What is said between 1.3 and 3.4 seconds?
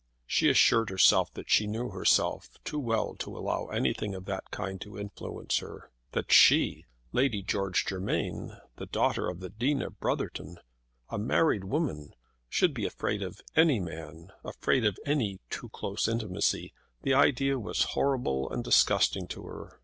that she knew herself too well to